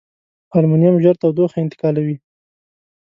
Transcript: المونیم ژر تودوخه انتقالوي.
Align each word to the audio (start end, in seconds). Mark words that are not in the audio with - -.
المونیم 0.57 0.95
ژر 1.03 1.15
تودوخه 1.21 1.57
انتقالوي. 1.63 2.17